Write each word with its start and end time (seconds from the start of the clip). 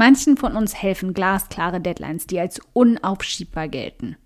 Manchen 0.00 0.38
von 0.38 0.56
uns 0.56 0.74
helfen 0.74 1.12
glasklare 1.12 1.78
Deadlines, 1.78 2.26
die 2.26 2.40
als 2.40 2.58
unaufschiebbar 2.72 3.68
gelten. 3.68 4.16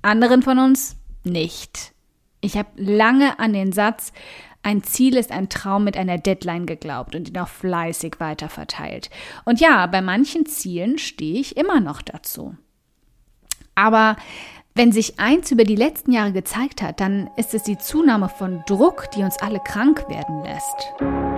Anderen 0.00 0.40
von 0.40 0.58
uns 0.58 0.96
nicht. 1.22 1.92
Ich 2.40 2.56
habe 2.56 2.70
lange 2.76 3.38
an 3.38 3.52
den 3.52 3.72
Satz, 3.72 4.14
ein 4.62 4.82
Ziel 4.82 5.18
ist 5.18 5.30
ein 5.30 5.50
Traum 5.50 5.84
mit 5.84 5.98
einer 5.98 6.16
Deadline 6.16 6.64
geglaubt 6.64 7.14
und 7.14 7.28
ihn 7.28 7.36
auch 7.36 7.48
fleißig 7.48 8.14
weiterverteilt. 8.20 9.10
Und 9.44 9.60
ja, 9.60 9.86
bei 9.86 10.00
manchen 10.00 10.46
Zielen 10.46 10.96
stehe 10.96 11.38
ich 11.38 11.58
immer 11.58 11.80
noch 11.80 12.00
dazu. 12.00 12.56
Aber 13.74 14.16
wenn 14.74 14.92
sich 14.92 15.20
eins 15.20 15.50
über 15.50 15.64
die 15.64 15.76
letzten 15.76 16.12
Jahre 16.12 16.32
gezeigt 16.32 16.80
hat, 16.80 17.00
dann 17.00 17.28
ist 17.36 17.52
es 17.52 17.64
die 17.64 17.76
Zunahme 17.76 18.30
von 18.30 18.62
Druck, 18.66 19.10
die 19.10 19.24
uns 19.24 19.36
alle 19.40 19.60
krank 19.60 20.08
werden 20.08 20.42
lässt. 20.42 21.37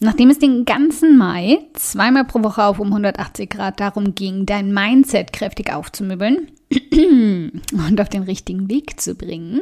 Nachdem 0.00 0.30
es 0.30 0.38
den 0.38 0.64
ganzen 0.64 1.18
Mai 1.18 1.58
zweimal 1.74 2.24
pro 2.24 2.42
Woche 2.42 2.64
auf 2.64 2.78
um 2.78 2.88
180 2.88 3.50
Grad 3.50 3.80
darum 3.80 4.14
ging, 4.14 4.46
dein 4.46 4.72
Mindset 4.72 5.32
kräftig 5.34 5.72
aufzumöbeln 5.72 6.50
und 6.92 8.00
auf 8.00 8.08
den 8.08 8.22
richtigen 8.22 8.70
Weg 8.70 8.98
zu 8.98 9.14
bringen, 9.14 9.60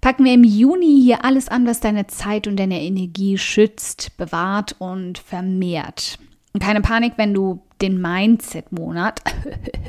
packen 0.00 0.24
wir 0.24 0.32
im 0.32 0.44
Juni 0.44 1.02
hier 1.02 1.26
alles 1.26 1.48
an, 1.48 1.66
was 1.66 1.80
deine 1.80 2.06
Zeit 2.06 2.46
und 2.46 2.56
deine 2.58 2.80
Energie 2.80 3.36
schützt, 3.36 4.16
bewahrt 4.16 4.76
und 4.78 5.18
vermehrt. 5.18 6.18
Keine 6.58 6.80
Panik, 6.80 7.12
wenn 7.16 7.34
du 7.34 7.60
den 7.82 8.00
Mindset-Monat 8.00 9.22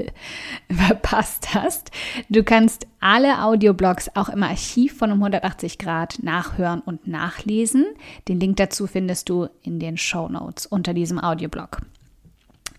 verpasst 0.71 1.53
hast. 1.53 1.91
Du 2.29 2.43
kannst 2.43 2.87
alle 2.99 3.43
Audioblogs 3.43 4.09
auch 4.15 4.29
im 4.29 4.43
Archiv 4.43 4.97
von 4.97 5.11
um 5.11 5.19
180 5.19 5.77
Grad 5.77 6.23
nachhören 6.23 6.81
und 6.81 7.07
nachlesen. 7.07 7.85
Den 8.27 8.39
Link 8.39 8.57
dazu 8.57 8.87
findest 8.87 9.29
du 9.29 9.47
in 9.61 9.79
den 9.79 9.97
Show 9.97 10.29
Notes 10.29 10.65
unter 10.65 10.93
diesem 10.93 11.19
Audioblog. 11.19 11.81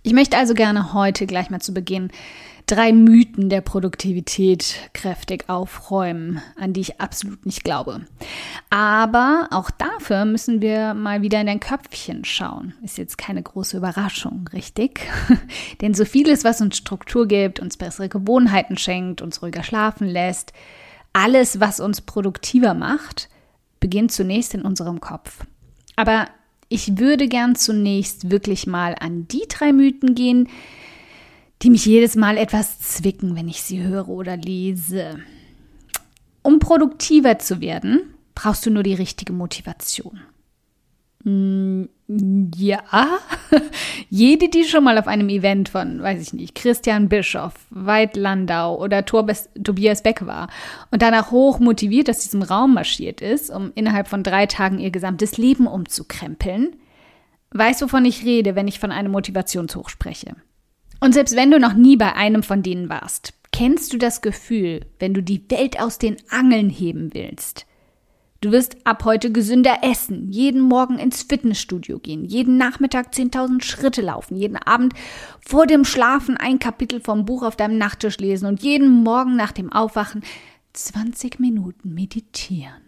Ich 0.05 0.12
möchte 0.12 0.36
also 0.36 0.55
gerne 0.55 0.95
heute 0.95 1.27
gleich 1.27 1.48
mal 1.48 1.61
zu 1.61 1.72
Beginn 1.72 2.11
drei 2.67 2.92
Mythen 2.92 3.48
der 3.48 3.61
Produktivität 3.61 4.91
kräftig 4.95 5.48
aufräumen, 5.48 6.41
an 6.56 6.72
die 6.72 6.81
ich 6.81 7.00
absolut 7.00 7.47
nicht 7.47 7.64
glaube. 7.64 8.03
Aber 8.70 9.48
auch 9.50 9.70
dafür 9.70 10.25
müssen 10.25 10.61
wir 10.61 10.95
mal 10.95 11.23
wieder 11.23 11.41
in 11.41 11.46
dein 11.46 11.61
Köpfchen 11.61 12.24
schauen. 12.24 12.74
Ist 12.83 12.98
jetzt 12.98 13.18
keine 13.18 13.42
große 13.42 13.77
Überraschung, 13.77 14.48
richtig? 14.52 15.01
Denn 15.80 15.95
so 15.95 16.05
vieles, 16.05 16.45
was 16.45 16.61
uns 16.61 16.77
Struktur 16.77 17.27
gibt, 17.29 17.61
uns 17.61 17.77
bessere 17.77 18.08
Gewohnheiten 18.08 18.77
schenkt, 18.77 19.23
uns 19.23 19.42
ruhiger 19.42 19.62
schlafen 19.62 20.07
lässt, 20.07 20.52
alles, 21.12 21.61
was 21.61 21.79
uns 21.79 22.01
produktiver 22.01 22.74
macht, 22.74 23.29
beginnt 23.80 24.12
zunächst 24.12 24.55
in 24.55 24.62
unserem 24.62 25.01
Kopf. 25.01 25.45
Aber 25.95 26.27
ich 26.72 26.98
würde 26.98 27.28
gern 27.28 27.55
zunächst 27.55 28.30
wirklich 28.30 28.66
mal 28.66 28.96
an 28.98 29.28
die 29.28 29.44
drei 29.48 29.72
Mythen 29.72 30.14
gehen, 30.14 30.48
die 31.62 31.70
mich 31.70 31.84
jedes 31.84 32.16
Mal 32.16 32.38
etwas 32.38 32.80
zwicken, 32.80 33.36
wenn 33.36 33.48
ich 33.48 33.62
sie 33.62 33.83
höre 33.83 34.08
oder 34.08 34.36
lese. 34.36 35.20
Um 36.42 36.58
produktiver 36.58 37.38
zu 37.38 37.61
werden, 37.61 38.14
brauchst 38.34 38.66
du 38.66 38.70
nur 38.70 38.82
die 38.82 38.94
richtige 38.94 39.32
Motivation. 39.32 40.20
Mm, 41.24 41.84
ja, 42.56 42.83
jede, 44.10 44.48
die 44.48 44.64
schon 44.64 44.84
mal 44.84 44.98
auf 44.98 45.06
einem 45.06 45.28
Event 45.28 45.68
von, 45.68 46.02
weiß 46.02 46.20
ich 46.20 46.33
nicht, 46.33 46.55
Christian 46.55 47.08
Bischoff, 47.08 47.55
Veit 47.70 48.16
Landau 48.16 48.78
oder 48.78 49.05
Tobias 49.05 50.02
Beck 50.02 50.27
war 50.27 50.48
und 50.90 51.00
danach 51.00 51.30
hoch 51.30 51.61
motiviert 51.61 52.11
aus 52.11 52.18
diesem 52.18 52.42
Raum 52.42 52.74
marschiert 52.74 53.20
ist, 53.20 53.50
um 53.50 53.72
innerhalb 53.74 54.08
von 54.08 54.22
drei 54.22 54.46
Tagen 54.46 54.78
ihr 54.78 54.90
gesamtes 54.90 55.38
Leben 55.38 55.66
umzukrempeln, 55.66 56.77
weiß, 57.52 57.82
wovon 57.82 58.05
ich 58.05 58.24
rede, 58.24 58.56
wenn 58.56 58.68
ich 58.68 58.80
von 58.80 58.90
einem 58.90 59.12
Motivationshoch 59.12 59.88
spreche. 59.88 60.34
Und 61.00 61.14
selbst 61.14 61.36
wenn 61.36 61.50
du 61.50 61.58
noch 61.58 61.74
nie 61.74 61.96
bei 61.96 62.14
einem 62.14 62.42
von 62.42 62.62
denen 62.62 62.88
warst, 62.88 63.34
kennst 63.52 63.92
du 63.92 63.98
das 63.98 64.22
Gefühl, 64.22 64.86
wenn 64.98 65.14
du 65.14 65.22
die 65.22 65.44
Welt 65.50 65.80
aus 65.80 65.98
den 65.98 66.16
Angeln 66.30 66.68
heben 66.68 67.14
willst? 67.14 67.66
Du 68.42 68.51
wirst 68.51 68.77
ab 68.85 69.05
heute 69.05 69.30
gesünder 69.30 69.79
essen, 69.83 70.29
jeden 70.33 70.63
Morgen 70.63 70.98
ins 70.98 71.23
Fitnessstudio 71.23 72.01
gehen, 72.01 72.25
jeden 72.25 72.57
Nachmittag 72.57 73.13
10.000 73.13 73.63
Schritte 73.63 74.03
laufen, 74.03 74.35
jeden 74.35 74.57
Abend 74.57 74.95
vor 75.47 75.69
dem 75.69 75.85
Schlafen 75.85 76.36
ein 76.36 76.58
Kapitel 76.58 77.01
vom 77.01 77.25
Buch 77.25 77.45
auf 77.45 77.55
deinem 77.55 77.79
Nachttisch 77.79 78.19
lesen 78.19 78.47
und 78.47 78.61
jeden 78.61 79.05
Morgen 79.05 79.36
nach 79.36 79.53
dem 79.53 79.73
Aufwachen 79.73 80.25
20 80.73 81.39
Minuten 81.39 81.95
meditieren. 81.95 82.83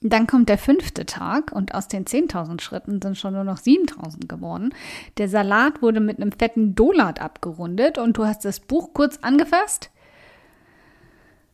Dann 0.00 0.26
kommt 0.26 0.48
der 0.48 0.56
fünfte 0.56 1.04
Tag 1.04 1.52
und 1.52 1.74
aus 1.74 1.88
den 1.88 2.06
10.000 2.06 2.62
Schritten 2.62 3.02
sind 3.02 3.18
schon 3.18 3.34
nur 3.34 3.44
noch 3.44 3.58
7.000 3.58 4.28
geworden. 4.28 4.72
Der 5.18 5.28
Salat 5.28 5.82
wurde 5.82 6.00
mit 6.00 6.18
einem 6.18 6.32
fetten 6.32 6.74
Dolat 6.74 7.20
abgerundet 7.20 7.98
und 7.98 8.16
du 8.16 8.24
hast 8.24 8.46
das 8.46 8.60
Buch 8.60 8.94
kurz 8.94 9.18
angefasst 9.18 9.90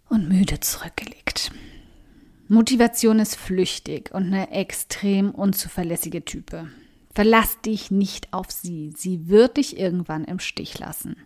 und 0.09 0.29
müde 0.29 0.61
zurückgelegt. 0.61 1.22
Motivation 2.53 3.19
ist 3.19 3.37
flüchtig 3.37 4.11
und 4.13 4.27
eine 4.27 4.51
extrem 4.51 5.31
unzuverlässige 5.31 6.23
Type. 6.23 6.69
Verlass 7.15 7.59
dich 7.63 7.91
nicht 7.91 8.31
auf 8.35 8.51
sie. 8.51 8.93
Sie 8.95 9.27
wird 9.31 9.57
dich 9.57 9.79
irgendwann 9.79 10.25
im 10.25 10.39
Stich 10.39 10.79
lassen. 10.79 11.17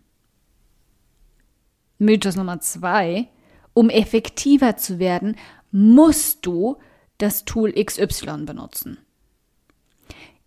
Mythos 1.98 2.36
Nummer 2.36 2.60
zwei. 2.60 3.26
Um 3.74 3.90
effektiver 3.90 4.76
zu 4.76 5.00
werden, 5.00 5.34
musst 5.72 6.46
du 6.46 6.76
das 7.18 7.44
Tool 7.44 7.72
XY 7.72 8.44
benutzen. 8.44 8.98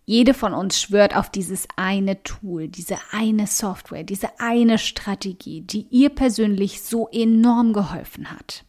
Jede 0.06 0.32
von 0.32 0.54
uns 0.54 0.80
schwört 0.80 1.14
auf 1.14 1.28
dieses 1.28 1.68
eine 1.76 2.22
Tool, 2.22 2.68
diese 2.68 2.96
eine 3.10 3.46
Software, 3.46 4.02
diese 4.02 4.40
eine 4.40 4.78
Strategie, 4.78 5.60
die 5.60 5.88
ihr 5.90 6.08
persönlich 6.08 6.80
so 6.80 7.06
enorm 7.12 7.74
geholfen 7.74 8.30
hat. 8.30 8.64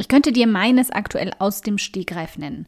Ich 0.00 0.08
könnte 0.08 0.32
dir 0.32 0.46
meines 0.46 0.90
aktuell 0.90 1.32
aus 1.38 1.60
dem 1.60 1.76
Stegreif 1.76 2.38
nennen. 2.38 2.66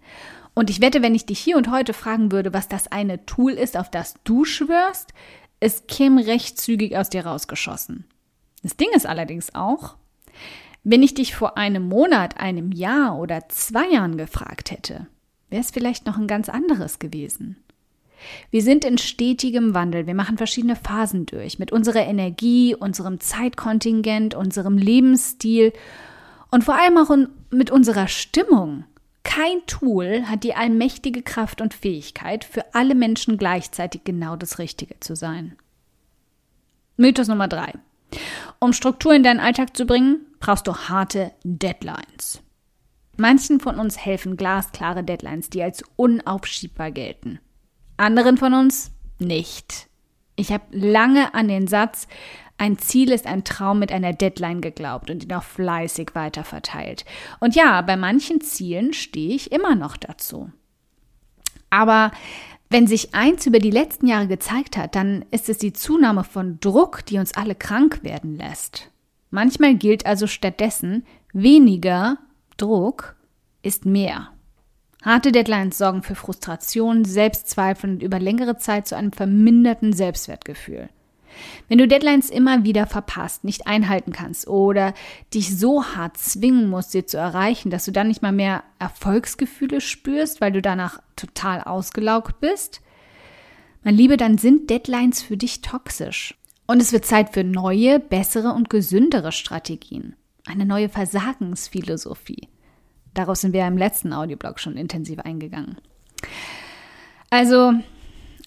Und 0.54 0.68
ich 0.68 0.82
wette, 0.82 1.00
wenn 1.00 1.14
ich 1.14 1.24
dich 1.24 1.38
hier 1.38 1.56
und 1.56 1.70
heute 1.70 1.94
fragen 1.94 2.30
würde, 2.30 2.52
was 2.52 2.68
das 2.68 2.92
eine 2.92 3.24
Tool 3.24 3.52
ist, 3.52 3.78
auf 3.78 3.90
das 3.90 4.16
du 4.24 4.44
schwörst, 4.44 5.14
es 5.58 5.86
käme 5.86 6.26
recht 6.26 6.60
zügig 6.60 6.94
aus 6.94 7.08
dir 7.08 7.24
rausgeschossen. 7.24 8.04
Das 8.62 8.76
Ding 8.76 8.88
ist 8.94 9.06
allerdings 9.06 9.54
auch, 9.54 9.96
wenn 10.84 11.02
ich 11.02 11.14
dich 11.14 11.34
vor 11.34 11.56
einem 11.56 11.88
Monat, 11.88 12.38
einem 12.38 12.70
Jahr 12.70 13.18
oder 13.18 13.48
zwei 13.48 13.88
Jahren 13.88 14.18
gefragt 14.18 14.70
hätte, 14.70 15.06
wäre 15.48 15.62
es 15.62 15.70
vielleicht 15.70 16.04
noch 16.04 16.18
ein 16.18 16.26
ganz 16.26 16.50
anderes 16.50 16.98
gewesen. 16.98 17.56
Wir 18.50 18.62
sind 18.62 18.84
in 18.84 18.98
stetigem 18.98 19.72
Wandel. 19.72 20.06
Wir 20.06 20.14
machen 20.14 20.36
verschiedene 20.36 20.76
Phasen 20.76 21.24
durch 21.24 21.58
mit 21.58 21.72
unserer 21.72 22.04
Energie, 22.04 22.74
unserem 22.74 23.20
Zeitkontingent, 23.20 24.34
unserem 24.34 24.76
Lebensstil 24.76 25.72
und 26.52 26.62
vor 26.62 26.78
allem 26.78 26.98
auch 26.98 27.10
mit 27.50 27.72
unserer 27.72 28.06
Stimmung. 28.06 28.84
Kein 29.24 29.64
Tool 29.66 30.24
hat 30.26 30.44
die 30.44 30.54
allmächtige 30.54 31.22
Kraft 31.22 31.60
und 31.60 31.74
Fähigkeit, 31.74 32.44
für 32.44 32.74
alle 32.74 32.94
Menschen 32.94 33.38
gleichzeitig 33.38 34.02
genau 34.04 34.36
das 34.36 34.58
Richtige 34.58 35.00
zu 35.00 35.16
sein. 35.16 35.56
Mythos 36.96 37.28
Nummer 37.28 37.48
drei. 37.48 37.72
Um 38.58 38.72
Struktur 38.72 39.14
in 39.14 39.22
deinen 39.22 39.40
Alltag 39.40 39.76
zu 39.76 39.86
bringen, 39.86 40.26
brauchst 40.38 40.66
du 40.66 40.74
harte 40.74 41.32
Deadlines. 41.42 42.42
Manchen 43.16 43.58
von 43.58 43.78
uns 43.78 43.98
helfen 43.98 44.36
glasklare 44.36 45.02
Deadlines, 45.02 45.48
die 45.48 45.62
als 45.62 45.82
unaufschiebbar 45.96 46.90
gelten. 46.90 47.40
Anderen 47.96 48.36
von 48.36 48.52
uns 48.52 48.90
nicht. 49.18 49.88
Ich 50.36 50.52
habe 50.52 50.64
lange 50.70 51.34
an 51.34 51.48
den 51.48 51.66
Satz, 51.66 52.08
Ein 52.58 52.78
Ziel 52.78 53.10
ist 53.10 53.26
ein 53.26 53.44
Traum 53.44 53.80
mit 53.80 53.90
einer 53.90 54.12
Deadline 54.12 54.60
geglaubt 54.60 55.10
und 55.10 55.24
ihn 55.24 55.32
auch 55.32 55.42
fleißig 55.42 56.10
weiterverteilt. 56.14 57.04
Und 57.40 57.56
ja, 57.56 57.80
bei 57.82 57.96
manchen 57.96 58.40
Zielen 58.40 58.92
stehe 58.92 59.34
ich 59.34 59.50
immer 59.50 59.74
noch 59.74 59.96
dazu. 59.96 60.50
Aber 61.70 62.12
wenn 62.70 62.86
sich 62.86 63.14
eins 63.14 63.46
über 63.46 63.58
die 63.58 63.70
letzten 63.70 64.06
Jahre 64.06 64.28
gezeigt 64.28 64.76
hat, 64.76 64.94
dann 64.94 65.24
ist 65.30 65.48
es 65.48 65.58
die 65.58 65.72
Zunahme 65.72 66.24
von 66.24 66.60
Druck, 66.60 67.04
die 67.04 67.18
uns 67.18 67.34
alle 67.34 67.54
krank 67.54 68.02
werden 68.02 68.36
lässt. 68.36 68.90
Manchmal 69.30 69.74
gilt 69.74 70.06
also 70.06 70.26
stattdessen, 70.26 71.04
weniger 71.32 72.18
Druck 72.56 73.16
ist 73.62 73.86
mehr. 73.86 74.28
Harte 75.02 75.32
Deadlines 75.32 75.78
sorgen 75.78 76.02
für 76.02 76.14
Frustration, 76.14 77.04
Selbstzweifel 77.04 77.90
und 77.90 78.02
über 78.02 78.20
längere 78.20 78.56
Zeit 78.56 78.86
zu 78.86 78.96
einem 78.96 79.12
verminderten 79.12 79.92
Selbstwertgefühl. 79.92 80.88
Wenn 81.68 81.78
du 81.78 81.88
Deadlines 81.88 82.30
immer 82.30 82.62
wieder 82.62 82.86
verpasst, 82.86 83.42
nicht 83.42 83.66
einhalten 83.66 84.12
kannst 84.12 84.46
oder 84.46 84.94
dich 85.34 85.58
so 85.58 85.84
hart 85.84 86.18
zwingen 86.18 86.68
musst, 86.68 86.92
sie 86.92 87.04
zu 87.04 87.16
erreichen, 87.16 87.70
dass 87.70 87.84
du 87.84 87.90
dann 87.90 88.08
nicht 88.08 88.22
mal 88.22 88.32
mehr 88.32 88.62
Erfolgsgefühle 88.78 89.80
spürst, 89.80 90.40
weil 90.40 90.52
du 90.52 90.62
danach 90.62 91.02
total 91.16 91.62
ausgelaugt 91.62 92.40
bist, 92.40 92.80
mein 93.84 93.96
Liebe, 93.96 94.16
dann 94.16 94.38
sind 94.38 94.70
Deadlines 94.70 95.22
für 95.22 95.36
dich 95.36 95.60
toxisch. 95.60 96.36
Und 96.68 96.80
es 96.80 96.92
wird 96.92 97.04
Zeit 97.04 97.30
für 97.30 97.42
neue, 97.42 97.98
bessere 97.98 98.52
und 98.52 98.70
gesündere 98.70 99.32
Strategien. 99.32 100.14
Eine 100.46 100.64
neue 100.64 100.88
Versagensphilosophie. 100.88 102.48
Darauf 103.14 103.36
sind 103.36 103.52
wir 103.52 103.66
im 103.66 103.76
letzten 103.76 104.12
Audioblog 104.12 104.58
schon 104.58 104.76
intensiv 104.76 105.20
eingegangen. 105.20 105.76
Also, 107.30 107.72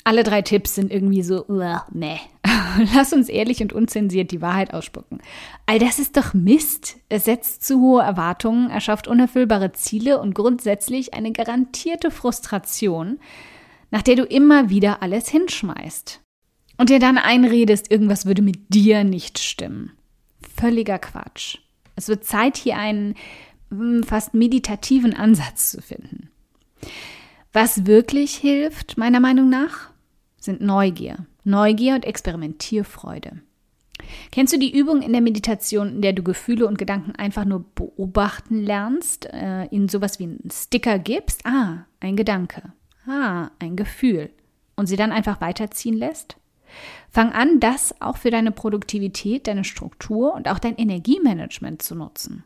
alle 0.04 0.24
drei 0.24 0.44
Tipps 0.44 0.76
sind 0.76 0.92
irgendwie 0.92 1.24
so, 1.24 1.46
uh, 1.48 1.78
meh. 1.92 2.20
Lass 2.94 3.14
uns 3.14 3.28
ehrlich 3.28 3.62
und 3.62 3.74
unzensiert 3.74 4.32
die 4.32 4.42
Wahrheit 4.42 4.74
ausspucken. 4.74 5.20
All 5.66 5.80
das 5.80 5.98
ist 5.98 6.16
doch 6.16 6.34
Mist. 6.34 6.98
Es 7.10 7.26
setzt 7.26 7.66
zu 7.66 7.80
hohe 7.80 8.04
Erwartungen, 8.04 8.70
erschafft 8.70 9.08
unerfüllbare 9.08 9.72
Ziele 9.72 10.20
und 10.20 10.36
grundsätzlich 10.36 11.16
eine 11.16 11.32
garantierte 11.32 12.12
Frustration, 12.12 13.20
nach 13.90 14.04
der 14.04 14.16
du 14.16 14.24
immer 14.24 14.70
wieder 14.70 15.02
alles 15.02 15.28
hinschmeißt. 15.30 16.22
Und 16.78 16.90
dir 16.90 17.00
dann 17.00 17.18
einredest, 17.18 17.90
irgendwas 17.90 18.26
würde 18.26 18.42
mit 18.42 18.74
dir 18.74 19.04
nicht 19.04 19.40
stimmen. 19.40 19.94
Völliger 20.56 21.00
Quatsch. 21.00 21.58
Es 21.96 22.10
wird 22.10 22.26
Zeit, 22.26 22.58
hier 22.58 22.78
einen 22.78 23.16
fast 24.04 24.34
meditativen 24.34 25.14
Ansatz 25.14 25.72
zu 25.72 25.82
finden. 25.82 26.30
Was 27.54 27.86
wirklich 27.86 28.36
hilft, 28.36 28.98
meiner 28.98 29.20
Meinung 29.20 29.50
nach, 29.50 29.92
sind 30.40 30.62
Neugier. 30.62 31.26
Neugier 31.44 31.96
und 31.96 32.06
Experimentierfreude. 32.06 33.42
Kennst 34.32 34.54
du 34.54 34.60
die 34.60 34.78
Übung 34.78 35.02
in 35.02 35.14
der 35.14 35.22
Meditation, 35.22 35.96
in 35.96 36.02
der 36.02 36.14
du 36.14 36.24
Gefühle 36.24 36.68
und 36.68 36.78
Gedanken 36.78 37.16
einfach 37.16 37.46
nur 37.46 37.64
beobachten 37.76 38.62
lernst, 38.62 39.28
äh, 39.32 39.66
ihnen 39.68 39.90
sowas 39.90 40.20
wie 40.20 40.26
einen 40.26 40.50
Sticker 40.52 41.00
gibst? 41.00 41.46
Ah, 41.46 41.86
ein 42.00 42.16
Gedanke. 42.16 42.74
Ah, 43.08 43.52
ein 43.60 43.76
Gefühl. 43.76 44.32
Und 44.76 44.88
sie 44.88 44.98
dann 44.98 45.12
einfach 45.12 45.42
weiterziehen 45.42 45.96
lässt? 45.96 46.38
Fang 47.10 47.32
an, 47.32 47.60
das 47.60 48.00
auch 48.02 48.18
für 48.18 48.32
deine 48.32 48.52
Produktivität, 48.52 49.48
deine 49.48 49.64
Struktur 49.64 50.34
und 50.34 50.50
auch 50.50 50.60
dein 50.60 50.76
Energiemanagement 50.76 51.82
zu 51.82 51.96
nutzen. 51.96 52.44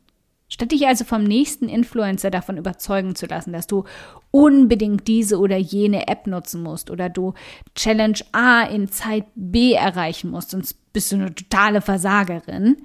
Statt 0.51 0.71
dich 0.71 0.87
also 0.87 1.05
vom 1.05 1.23
nächsten 1.23 1.69
Influencer 1.69 2.31
davon 2.31 2.57
überzeugen 2.57 3.13
zu 3.13 3.27
lassen, 3.27 3.53
dass 3.53 3.67
du 3.67 3.83
unbedingt 4.31 5.07
diese 5.07 5.37
oder 5.37 5.57
jene 5.57 6.07
App 6.07 6.25
nutzen 6.25 6.63
musst 6.63 6.89
oder 6.89 7.07
du 7.07 7.35
Challenge 7.75 8.17
A 8.31 8.63
in 8.63 8.89
Zeit 8.89 9.25
B 9.35 9.73
erreichen 9.73 10.31
musst, 10.31 10.49
sonst 10.49 10.91
bist 10.91 11.11
du 11.11 11.17
eine 11.17 11.35
totale 11.35 11.81
Versagerin. 11.81 12.77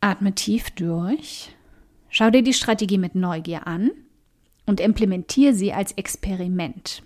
Atme 0.00 0.34
tief 0.34 0.70
durch, 0.70 1.54
schau 2.08 2.30
dir 2.30 2.42
die 2.42 2.54
Strategie 2.54 2.98
mit 2.98 3.14
Neugier 3.14 3.66
an 3.66 3.90
und 4.64 4.80
implementiere 4.80 5.52
sie 5.52 5.74
als 5.74 5.92
Experiment. 5.92 7.02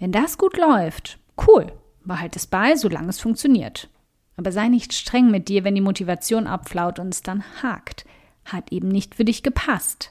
Wenn 0.00 0.10
das 0.10 0.38
gut 0.38 0.56
läuft, 0.56 1.20
cool, 1.46 1.70
behalte 2.04 2.40
es 2.40 2.48
bei, 2.48 2.74
solange 2.74 3.10
es 3.10 3.20
funktioniert. 3.20 3.88
Aber 4.36 4.50
sei 4.50 4.66
nicht 4.66 4.92
streng 4.92 5.30
mit 5.30 5.48
dir, 5.48 5.62
wenn 5.62 5.76
die 5.76 5.80
Motivation 5.80 6.48
abflaut 6.48 6.98
und 6.98 7.14
es 7.14 7.22
dann 7.22 7.44
hakt 7.62 8.04
hat 8.44 8.72
eben 8.72 8.88
nicht 8.88 9.14
für 9.14 9.24
dich 9.24 9.42
gepasst. 9.42 10.10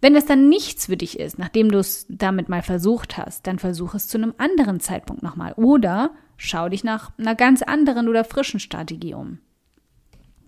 Wenn 0.00 0.16
es 0.16 0.24
dann 0.24 0.48
nichts 0.48 0.86
für 0.86 0.96
dich 0.96 1.18
ist, 1.18 1.38
nachdem 1.38 1.70
du 1.70 1.78
es 1.78 2.06
damit 2.08 2.48
mal 2.48 2.62
versucht 2.62 3.18
hast, 3.18 3.46
dann 3.46 3.58
versuch 3.58 3.94
es 3.94 4.08
zu 4.08 4.16
einem 4.16 4.34
anderen 4.38 4.80
Zeitpunkt 4.80 5.22
nochmal 5.22 5.52
oder 5.54 6.12
schau 6.36 6.68
dich 6.68 6.84
nach 6.84 7.12
einer 7.18 7.34
ganz 7.34 7.62
anderen 7.62 8.08
oder 8.08 8.24
frischen 8.24 8.60
Strategie 8.60 9.14
um. 9.14 9.38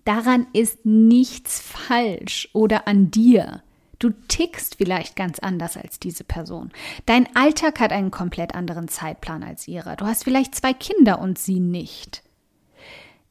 Daran 0.05 0.47
ist 0.53 0.85
nichts 0.85 1.61
falsch 1.61 2.49
oder 2.53 2.87
an 2.87 3.11
dir. 3.11 3.61
Du 3.99 4.09
tickst 4.09 4.75
vielleicht 4.75 5.15
ganz 5.15 5.39
anders 5.39 5.77
als 5.77 5.97
diese 5.97 6.25
Person. 6.25 6.71
Dein 7.05 7.33
Alltag 7.35 7.79
hat 7.79 7.93
einen 7.93 8.11
komplett 8.11 8.53
anderen 8.53 8.89
Zeitplan 8.89 9.43
als 9.43 9.67
ihrer. 9.67 9.95
Du 9.95 10.05
hast 10.05 10.25
vielleicht 10.25 10.55
zwei 10.55 10.73
Kinder 10.73 11.19
und 11.19 11.39
sie 11.39 11.61
nicht. 11.61 12.21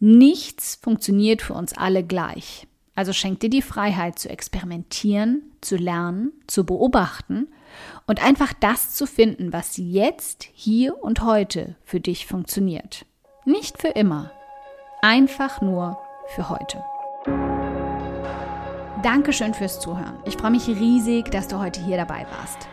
Nichts 0.00 0.76
funktioniert 0.76 1.42
für 1.42 1.52
uns 1.52 1.76
alle 1.76 2.02
gleich. 2.02 2.66
Also 2.94 3.14
schenk 3.14 3.40
dir 3.40 3.48
die 3.48 3.62
Freiheit 3.62 4.18
zu 4.18 4.28
experimentieren, 4.28 5.42
zu 5.62 5.76
lernen, 5.76 6.32
zu 6.46 6.66
beobachten 6.66 7.48
und 8.06 8.22
einfach 8.22 8.52
das 8.52 8.94
zu 8.94 9.06
finden, 9.06 9.52
was 9.52 9.78
jetzt, 9.78 10.46
hier 10.52 11.02
und 11.02 11.24
heute 11.24 11.76
für 11.84 12.00
dich 12.00 12.26
funktioniert. 12.26 13.06
Nicht 13.46 13.80
für 13.80 13.88
immer, 13.88 14.30
einfach 15.00 15.62
nur 15.62 15.98
für 16.34 16.50
heute. 16.50 16.84
Dankeschön 19.02 19.54
fürs 19.54 19.80
Zuhören. 19.80 20.18
Ich 20.26 20.36
freue 20.36 20.50
mich 20.50 20.68
riesig, 20.68 21.30
dass 21.30 21.48
du 21.48 21.58
heute 21.58 21.82
hier 21.82 21.96
dabei 21.96 22.26
warst. 22.38 22.68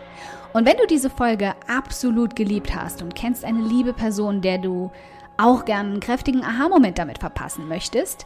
Und 0.52 0.66
wenn 0.66 0.78
du 0.78 0.86
diese 0.86 1.10
Folge 1.10 1.56
absolut 1.68 2.36
geliebt 2.36 2.76
hast 2.76 3.02
und 3.02 3.16
kennst 3.16 3.46
eine 3.46 3.62
liebe 3.62 3.94
Person, 3.94 4.42
der 4.42 4.58
du 4.58 4.92
auch 5.38 5.64
gern 5.64 5.92
einen 5.92 6.00
kräftigen 6.02 6.44
Aha-Moment 6.44 6.98
damit 6.98 7.20
verpassen 7.20 7.68
möchtest, 7.70 8.26